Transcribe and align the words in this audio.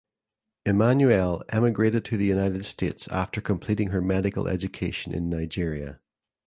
Immanuel 0.65 1.43
emigrated 1.49 2.03
to 2.05 2.17
the 2.17 2.25
United 2.25 2.65
States 2.65 3.07
after 3.09 3.39
completing 3.39 3.89
her 3.89 4.01
medical 4.01 4.47
education 4.47 5.13
in 5.13 5.29
Nigeria. 5.29 5.99